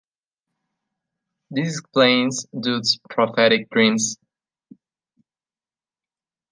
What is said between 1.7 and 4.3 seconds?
explains Dodds' prophetic dreams.